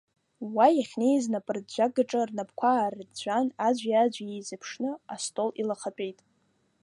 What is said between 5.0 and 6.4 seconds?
астол илахатәеит.